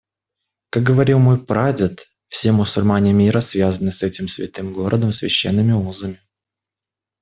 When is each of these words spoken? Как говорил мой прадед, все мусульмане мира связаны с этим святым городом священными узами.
Как 0.71 0.81
говорил 0.81 1.19
мой 1.19 1.37
прадед, 1.45 2.07
все 2.27 2.51
мусульмане 2.53 3.13
мира 3.13 3.39
связаны 3.39 3.91
с 3.91 4.01
этим 4.01 4.27
святым 4.29 4.73
городом 4.73 5.13
священными 5.13 5.73
узами. 5.73 6.19